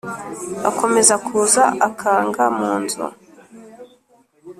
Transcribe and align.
Akomeza 0.69 1.13
kuza 1.25 1.63
akanga 1.87 2.43
mu 2.57 2.71
nzu 2.81 3.05